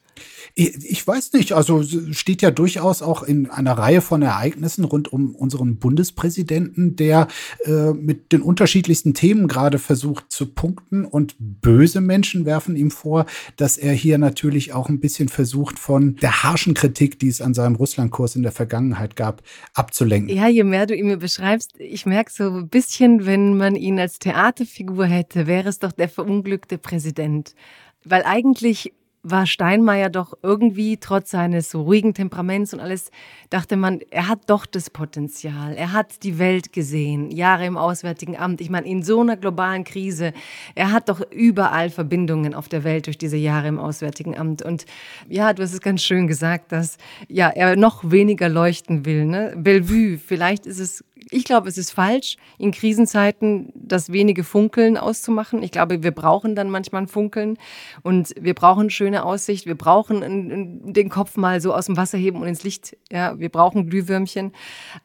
[0.54, 5.34] Ich weiß nicht, also steht ja durchaus auch in einer Reihe von Ereignissen rund um
[5.36, 7.28] unseren Bundespräsidenten, der
[7.63, 13.26] äh, mit den unterschiedlichsten Themen gerade versucht zu punkten und böse Menschen werfen ihm vor,
[13.56, 17.54] dass er hier natürlich auch ein bisschen versucht von der harschen Kritik, die es an
[17.54, 19.41] seinem Russlandkurs in der Vergangenheit gab,
[19.74, 20.36] abzulenken.
[20.36, 24.00] Ja, je mehr du ihn mir beschreibst, ich merke so ein bisschen, wenn man ihn
[24.00, 27.56] als Theaterfigur hätte, wäre es doch der verunglückte Präsident.
[28.04, 28.91] Weil eigentlich
[29.24, 33.12] war Steinmeier doch irgendwie trotz seines ruhigen Temperaments und alles,
[33.52, 35.76] dachte man, er hat doch das Potenzial.
[35.76, 38.62] Er hat die Welt gesehen, Jahre im Auswärtigen Amt.
[38.62, 40.34] Ich meine, in so einer globalen Krise,
[40.74, 44.64] er hat doch überall Verbindungen auf der Welt durch diese Jahre im Auswärtigen Amt.
[44.64, 44.86] Und
[45.30, 49.26] ja, du hast es ganz schön gesagt, dass ja, er noch weniger leuchten will.
[49.26, 49.54] Ne?
[49.56, 55.62] Bellevue, vielleicht ist es ich glaube, es ist falsch, in Krisenzeiten das wenige Funkeln auszumachen.
[55.62, 57.58] Ich glaube, wir brauchen dann manchmal ein Funkeln
[58.02, 59.66] und wir brauchen schöne Aussicht.
[59.66, 62.98] Wir brauchen den Kopf mal so aus dem Wasser heben und ins Licht.
[63.12, 64.52] Ja, wir brauchen Glühwürmchen.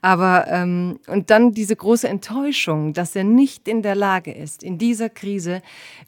[0.00, 4.78] Aber ähm, und dann diese große Enttäuschung, dass er nicht in der Lage ist, in
[4.78, 5.62] dieser Krise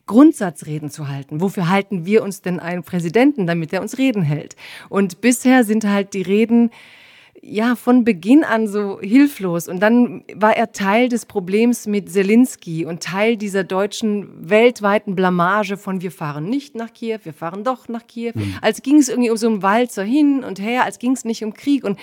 [0.07, 1.41] Grundsatzreden zu halten.
[1.41, 4.57] Wofür halten wir uns denn einen Präsidenten, damit er uns Reden hält?
[4.89, 6.71] Und bisher sind halt die Reden
[7.49, 9.69] ja von Beginn an so hilflos.
[9.69, 15.77] Und dann war er Teil des Problems mit Zelensky und Teil dieser deutschen weltweiten Blamage
[15.77, 18.33] von wir fahren nicht nach Kiew, wir fahren doch nach Kiew.
[18.35, 18.55] Mhm.
[18.61, 21.45] Als ging es irgendwie um so einen Walzer hin und her, als ging es nicht
[21.45, 21.85] um Krieg.
[21.85, 21.99] Und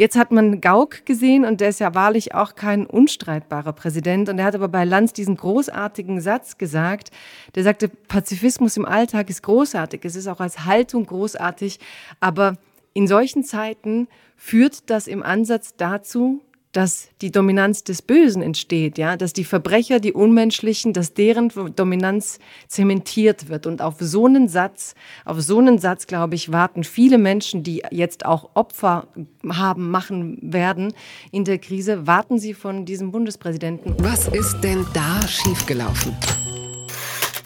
[0.00, 4.30] Jetzt hat man Gauck gesehen und der ist ja wahrlich auch kein unstreitbarer Präsident.
[4.30, 7.10] Und er hat aber bei Lanz diesen großartigen Satz gesagt.
[7.54, 10.00] Der sagte, Pazifismus im Alltag ist großartig.
[10.04, 11.80] Es ist auch als Haltung großartig.
[12.18, 12.56] Aber
[12.94, 14.08] in solchen Zeiten
[14.40, 16.40] führt das im Ansatz dazu,
[16.72, 22.38] dass die Dominanz des Bösen entsteht, ja, dass die Verbrecher, die Unmenschlichen, dass deren Dominanz
[22.68, 23.66] zementiert wird.
[23.66, 27.82] Und auf so einen Satz, auf so einen Satz, glaube ich, warten viele Menschen, die
[27.90, 29.08] jetzt auch Opfer
[29.48, 30.94] haben, machen werden
[31.32, 33.94] in der Krise, warten sie von diesem Bundespräsidenten.
[33.98, 36.16] Was ist denn da schiefgelaufen?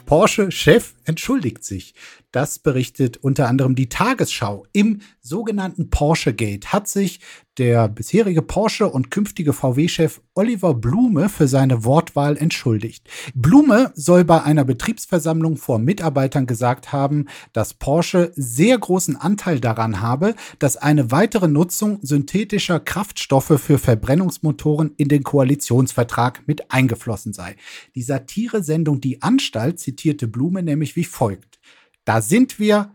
[0.05, 1.93] Porsche-Chef entschuldigt sich.
[2.31, 4.65] Das berichtet unter anderem die Tagesschau.
[4.73, 7.19] Im sogenannten Porsche Gate hat sich
[7.57, 13.07] der bisherige Porsche und künftige VW-Chef Oliver Blume für seine Wortwahl entschuldigt.
[13.33, 20.01] Blume soll bei einer Betriebsversammlung vor Mitarbeitern gesagt haben, dass Porsche sehr großen Anteil daran
[20.01, 27.55] habe, dass eine weitere Nutzung synthetischer Kraftstoffe für Verbrennungsmotoren in den Koalitionsvertrag mit eingeflossen sei.
[27.95, 31.59] Die Satiresendung Die Anstalt zitierte Blume nämlich wie folgt.
[32.03, 32.91] Da sind wir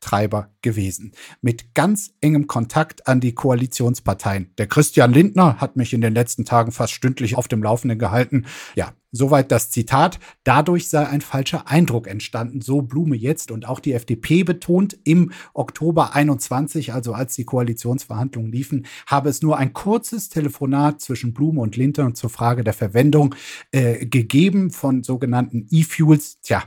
[0.00, 1.12] Haupttreiber gewesen.
[1.40, 4.50] Mit ganz engem Kontakt an die Koalitionsparteien.
[4.58, 8.46] Der Christian Lindner hat mich in den letzten Tagen fast stündlich auf dem Laufenden gehalten.
[8.74, 10.18] Ja, soweit das Zitat.
[10.44, 12.60] Dadurch sei ein falscher Eindruck entstanden.
[12.60, 18.52] So Blume jetzt und auch die FDP betont im Oktober 21, also als die Koalitionsverhandlungen
[18.52, 23.34] liefen, habe es nur ein kurzes Telefonat zwischen Blume und Lindner zur Frage der Verwendung
[23.72, 26.40] äh, gegeben von sogenannten E-Fuels.
[26.42, 26.62] Tja,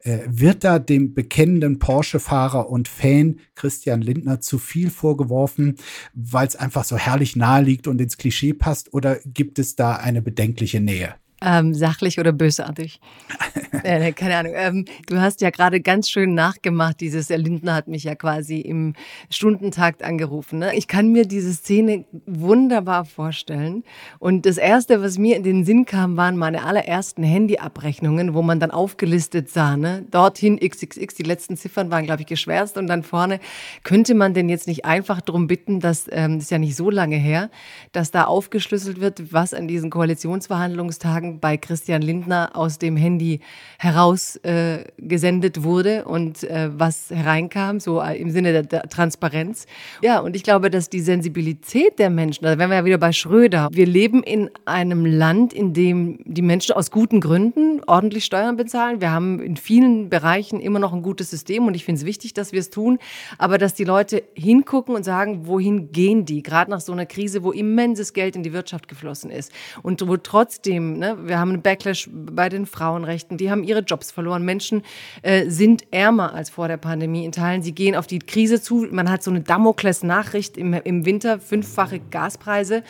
[0.00, 5.76] äh, wird da dem bekennenden Porsche-Fahrer und Fan Christian Lindner zu viel vorgeworfen,
[6.14, 8.92] weil es einfach so herrlich nahe liegt und ins Klischee passt?
[8.94, 11.14] Oder gibt es da eine bedenkliche Nähe?
[11.40, 13.00] Ähm, sachlich oder bösartig?
[13.84, 14.52] äh, keine Ahnung.
[14.56, 18.58] Ähm, du hast ja gerade ganz schön nachgemacht, dieses, der Lindner hat mich ja quasi
[18.60, 18.94] im
[19.30, 20.58] Stundentakt angerufen.
[20.58, 20.74] Ne?
[20.74, 23.84] Ich kann mir diese Szene wunderbar vorstellen.
[24.18, 28.58] Und das Erste, was mir in den Sinn kam, waren meine allerersten Handyabrechnungen, wo man
[28.58, 30.04] dann aufgelistet sah, ne?
[30.10, 32.76] dorthin XXX, die letzten Ziffern waren, glaube ich, geschwärzt.
[32.76, 33.38] Und dann vorne,
[33.84, 36.90] könnte man denn jetzt nicht einfach darum bitten, dass, ähm, das ist ja nicht so
[36.90, 37.48] lange her,
[37.92, 43.40] dass da aufgeschlüsselt wird, was an diesen Koalitionsverhandlungstagen sozusagen bei Christian Lindner aus dem Handy
[43.78, 49.66] herausgesendet äh, wurde und äh, was hereinkam, so äh, im Sinne der, der, Transparenz.
[50.02, 53.12] Ja, und ich glaube, dass die Sensibilität der Menschen, da wären wir ja wieder bei
[53.12, 58.56] Schröder, wir leben in einem Land, in dem die Menschen aus guten Gründen ordentlich Steuern
[58.56, 59.00] bezahlen.
[59.00, 62.34] Wir haben in vielen Bereichen immer noch ein gutes System und ich finde es wichtig,
[62.34, 62.98] dass wir es tun,
[63.36, 67.42] aber dass die Leute hingucken und sagen, wohin gehen die, gerade nach so einer Krise,
[67.42, 71.62] wo immenses Geld in die Wirtschaft geflossen ist und wo trotzdem, ne, wir haben einen
[71.62, 74.44] Backlash bei den Frauenrechten, die haben ihre Jobs verloren.
[74.44, 74.82] Menschen
[75.22, 77.62] äh, sind ärmer als vor der Pandemie in Teilen.
[77.62, 78.86] Sie gehen auf die Krise zu.
[78.90, 82.82] Man hat so eine Damokles-Nachricht im, im Winter, fünffache Gaspreise.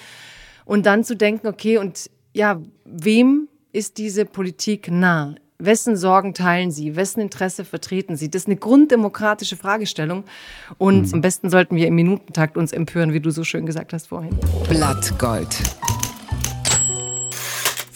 [0.64, 5.34] Und dann zu denken, okay, und ja, wem ist diese Politik nah?
[5.60, 6.94] Wessen Sorgen teilen Sie?
[6.94, 8.30] Wessen Interesse vertreten Sie?
[8.30, 10.22] Das ist eine grunddemokratische Fragestellung.
[10.78, 11.14] Und mhm.
[11.14, 14.38] am besten sollten wir im Minutentakt uns empören, wie du so schön gesagt hast vorhin.
[14.68, 15.56] Blattgold.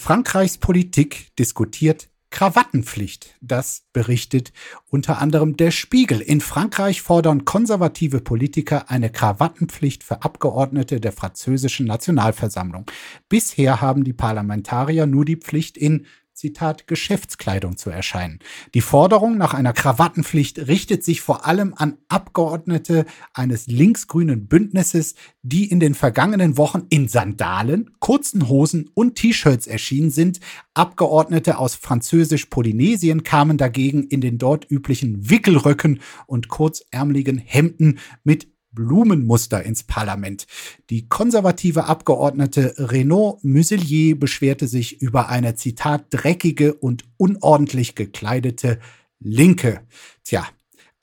[0.03, 3.35] Frankreichs Politik diskutiert Krawattenpflicht.
[3.39, 4.51] Das berichtet
[4.89, 6.19] unter anderem der Spiegel.
[6.19, 12.85] In Frankreich fordern konservative Politiker eine Krawattenpflicht für Abgeordnete der französischen Nationalversammlung.
[13.29, 18.39] Bisher haben die Parlamentarier nur die Pflicht in Zitat, Geschäftskleidung zu erscheinen.
[18.73, 25.69] Die Forderung nach einer Krawattenpflicht richtet sich vor allem an Abgeordnete eines linksgrünen Bündnisses, die
[25.69, 30.39] in den vergangenen Wochen in Sandalen, kurzen Hosen und T-Shirts erschienen sind.
[30.73, 39.63] Abgeordnete aus Französisch-Polynesien kamen dagegen in den dort üblichen Wickelröcken und kurzärmeligen Hemden mit Blumenmuster
[39.63, 40.45] ins Parlament.
[40.89, 48.79] Die konservative Abgeordnete Renaud Muselier beschwerte sich über eine Zitat dreckige und unordentlich gekleidete
[49.19, 49.81] Linke.
[50.23, 50.45] Tja,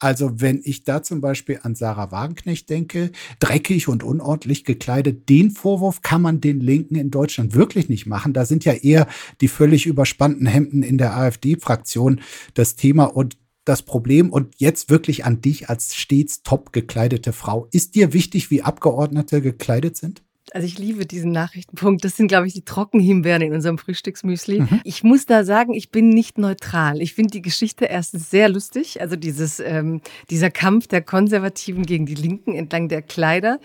[0.00, 5.50] also wenn ich da zum Beispiel an Sarah Wagenknecht denke, dreckig und unordentlich gekleidet, den
[5.50, 8.32] Vorwurf kann man den Linken in Deutschland wirklich nicht machen.
[8.32, 9.06] Da sind ja eher
[9.42, 12.22] die völlig überspannten Hemden in der AfD-Fraktion
[12.54, 17.68] das Thema und das Problem und jetzt wirklich an dich als stets top gekleidete Frau.
[17.72, 20.22] Ist dir wichtig, wie Abgeordnete gekleidet sind?
[20.52, 22.04] Also ich liebe diesen Nachrichtenpunkt.
[22.04, 24.60] Das sind, glaube ich, die Trockenhimbeeren in unserem Frühstücksmüsli.
[24.60, 24.80] Mhm.
[24.84, 27.00] Ich muss da sagen, ich bin nicht neutral.
[27.00, 29.00] Ich finde die Geschichte erstens sehr lustig.
[29.00, 33.60] Also dieses, ähm, dieser Kampf der Konservativen gegen die Linken entlang der Kleider.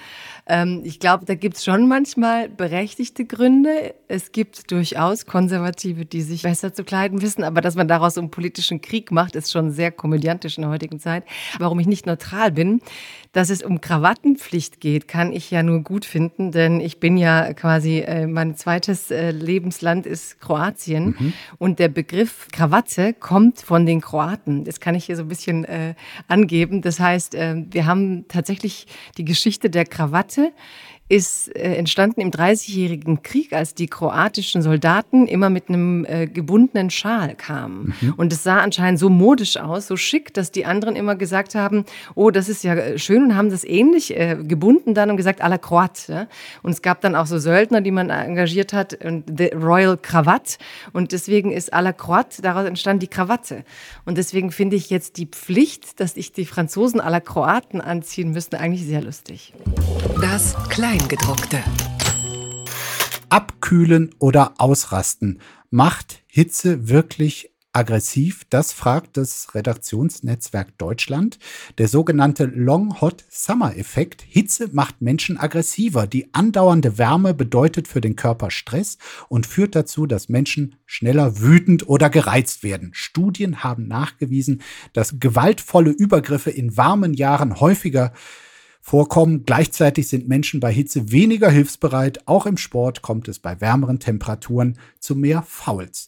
[0.48, 3.96] Ähm, ich glaube, da gibt es schon manchmal berechtigte Gründe.
[4.08, 7.44] Es gibt durchaus Konservative, die sich besser zu kleiden wissen.
[7.44, 11.00] Aber dass man daraus einen politischen Krieg macht, ist schon sehr komödiantisch in der heutigen
[11.00, 11.24] Zeit.
[11.58, 12.82] Warum ich nicht neutral bin,
[13.36, 17.54] dass es um Krawattenpflicht geht, kann ich ja nur gut finden, denn ich bin ja
[17.54, 21.34] quasi, äh, mein zweites äh, Lebensland ist Kroatien mhm.
[21.58, 24.64] und der Begriff Krawatte kommt von den Kroaten.
[24.64, 25.96] Das kann ich hier so ein bisschen äh,
[26.30, 26.82] angeben.
[26.82, 30.54] Das heißt, äh, wir haben tatsächlich die Geschichte der Krawatte
[31.08, 36.90] ist äh, entstanden im Dreißigjährigen Krieg, als die kroatischen Soldaten immer mit einem äh, gebundenen
[36.90, 37.94] Schal kamen.
[38.02, 38.14] Mhm.
[38.18, 41.86] Und es sah anscheinend so modisch aus, so schick, dass die anderen immer gesagt haben,
[42.16, 45.44] oh, das ist ja äh, schön und haben das ähnlich äh, gebunden dann und gesagt,
[45.44, 46.12] à la Croate.
[46.12, 46.28] Ja?
[46.64, 50.58] Und es gab dann auch so Söldner, die man engagiert hat, und the Royal Cravat.
[50.92, 53.64] Und deswegen ist à la Croate, daraus entstand die Krawatte.
[54.06, 58.32] Und deswegen finde ich jetzt die Pflicht, dass ich die Franzosen à la Kroaten anziehen
[58.32, 59.54] müsste, eigentlich sehr lustig.
[60.20, 61.62] Das Kleid Kleingedruckte.
[63.28, 65.42] Abkühlen oder ausrasten.
[65.70, 68.46] Macht Hitze wirklich aggressiv?
[68.50, 71.38] Das fragt das Redaktionsnetzwerk Deutschland.
[71.80, 74.22] Der sogenannte Long Hot Summer Effekt.
[74.26, 76.08] Hitze macht Menschen aggressiver.
[76.08, 81.90] Die andauernde Wärme bedeutet für den Körper Stress und führt dazu, dass Menschen schneller wütend
[81.90, 82.92] oder gereizt werden.
[82.94, 84.62] Studien haben nachgewiesen,
[84.94, 88.14] dass gewaltvolle Übergriffe in warmen Jahren häufiger
[88.86, 89.46] vorkommen.
[89.48, 92.28] Gleichzeitig sind Menschen bei Hitze weniger hilfsbereit.
[92.28, 96.08] Auch im Sport kommt es bei wärmeren Temperaturen zu mehr Fouls.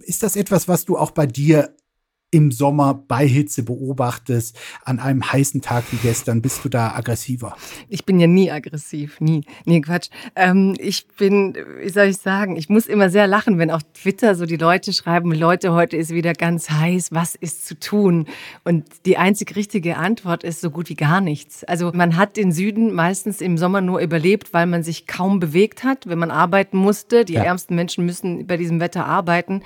[0.00, 1.74] Ist das etwas, was du auch bei dir
[2.32, 7.54] im Sommer bei Hitze beobachtest, an einem heißen Tag wie gestern, bist du da aggressiver?
[7.90, 9.44] Ich bin ja nie aggressiv, nie.
[9.66, 10.08] Nee, Quatsch.
[10.34, 14.34] Ähm, ich bin, wie soll ich sagen, ich muss immer sehr lachen, wenn auf Twitter
[14.34, 18.26] so die Leute schreiben, Leute, heute ist wieder ganz heiß, was ist zu tun?
[18.64, 21.64] Und die einzig richtige Antwort ist so gut wie gar nichts.
[21.64, 25.84] Also man hat den Süden meistens im Sommer nur überlebt, weil man sich kaum bewegt
[25.84, 27.26] hat, wenn man arbeiten musste.
[27.26, 27.44] Die ja.
[27.44, 29.62] ärmsten Menschen müssen bei diesem Wetter arbeiten.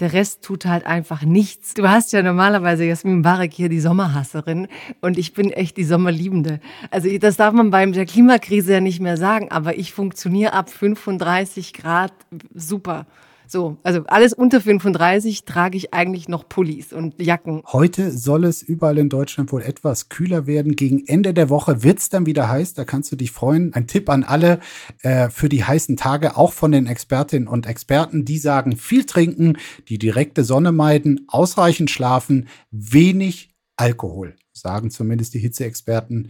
[0.00, 1.74] Der Rest tut halt einfach nichts.
[1.74, 4.68] Du hast ja normalerweise Jasmin Barek hier die Sommerhasserin
[5.00, 6.60] und ich bin echt die Sommerliebende.
[6.90, 10.70] Also das darf man bei der Klimakrise ja nicht mehr sagen, aber ich funktioniere ab
[10.70, 12.12] 35 Grad
[12.54, 13.06] super.
[13.50, 17.62] So, also alles unter 35 trage ich eigentlich noch Pullis und Jacken.
[17.66, 20.76] Heute soll es überall in Deutschland wohl etwas kühler werden.
[20.76, 22.74] Gegen Ende der Woche wird es dann wieder heiß.
[22.74, 23.72] Da kannst du dich freuen.
[23.72, 24.60] Ein Tipp an alle
[25.00, 28.26] äh, für die heißen Tage, auch von den Expertinnen und Experten.
[28.26, 29.56] Die sagen, viel trinken,
[29.88, 36.28] die direkte Sonne meiden, ausreichend schlafen, wenig Alkohol, sagen zumindest die Hitzeexperten.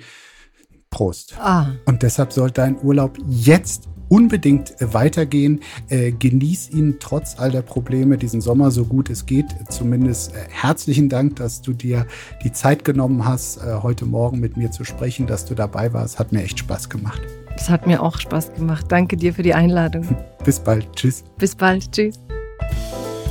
[0.90, 1.36] Prost.
[1.38, 1.66] Ah.
[1.84, 5.60] Und deshalb soll dein Urlaub jetzt unbedingt äh, weitergehen.
[5.88, 9.46] Äh, genieß ihn trotz all der Probleme diesen Sommer so gut es geht.
[9.68, 12.06] Zumindest äh, herzlichen Dank, dass du dir
[12.42, 16.18] die Zeit genommen hast, heute Morgen mit mir zu sprechen, dass du dabei warst.
[16.18, 17.20] Hat mir echt Spaß gemacht.
[17.56, 18.86] Es hat mir auch Spaß gemacht.
[18.88, 20.06] Danke dir für die Einladung.
[20.44, 20.88] Bis bald.
[20.94, 21.24] Tschüss.
[21.38, 21.90] Bis bald.
[21.92, 22.18] Tschüss.